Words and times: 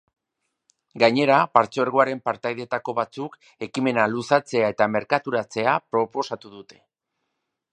Gainera, 1.01 1.35
partzuergoaren 1.57 2.21
partaideetako 2.29 2.95
batzuk 3.01 3.35
ekimena 3.67 4.07
luzatzea 4.15 4.73
eta 4.77 4.89
merkaturatzea 4.95 5.77
proposatu 5.97 6.57
dute. 6.57 6.81